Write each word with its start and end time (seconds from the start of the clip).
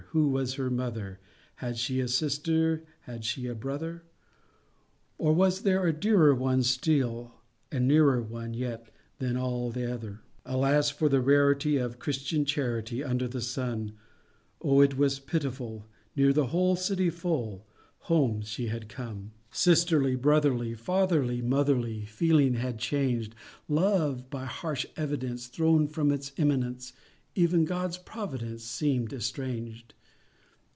Who 0.13 0.27
was 0.27 0.55
her 0.55 0.69
mother? 0.69 1.21
Had 1.55 1.77
she 1.77 2.01
a 2.01 2.07
sister? 2.09 2.83
Had 3.03 3.23
she 3.23 3.47
a 3.47 3.55
brother? 3.55 4.03
Or 5.17 5.31
was 5.31 5.61
there 5.61 5.87
a 5.87 5.93
dearer 5.93 6.35
one 6.35 6.63
Still, 6.63 7.35
and 7.71 7.85
a 7.85 7.87
nearer 7.87 8.21
one 8.21 8.53
Yet, 8.53 8.89
than 9.19 9.37
all 9.37 9.69
other? 9.69 10.19
Alas! 10.45 10.89
for 10.89 11.07
the 11.07 11.21
rarity 11.21 11.77
Of 11.77 11.97
Christian 11.97 12.43
charity 12.43 13.01
Under 13.01 13.25
the 13.25 13.39
sun! 13.39 13.93
Oh! 14.61 14.81
it 14.81 14.97
was 14.97 15.17
pitiful! 15.17 15.87
Near 16.13 16.31
a 16.37 16.47
whole 16.47 16.75
city 16.75 17.09
full, 17.09 17.65
Home 17.99 18.41
she 18.41 18.67
had 18.67 18.93
none. 18.99 19.31
Sisterly, 19.49 20.17
brotherly, 20.17 20.73
Fatherly, 20.73 21.41
motherly, 21.41 22.03
Feelings 22.03 22.57
had 22.57 22.79
changed: 22.79 23.33
Love, 23.69 24.29
by 24.29 24.43
harsh 24.43 24.85
evidence, 24.97 25.47
Thrown 25.47 25.87
from 25.87 26.11
its 26.11 26.33
eminence; 26.37 26.91
Even 27.33 27.63
God's 27.63 27.97
providence 27.97 28.65
Seeming 28.65 29.07
estranged. 29.13 29.93